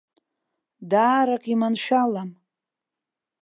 Даарак 0.89 1.45
иманшәалам. 1.53 2.29